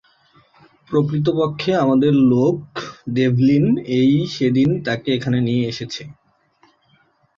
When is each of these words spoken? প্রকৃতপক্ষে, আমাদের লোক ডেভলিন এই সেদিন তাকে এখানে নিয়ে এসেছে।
প্রকৃতপক্ষে, 0.91 1.71
আমাদের 1.75 2.13
লোক 2.31 2.57
ডেভলিন 3.13 3.65
এই 3.99 4.13
সেদিন 4.35 4.69
তাকে 4.85 5.07
এখানে 5.17 5.37
নিয়ে 5.41 5.63
এসেছে। 5.67 6.03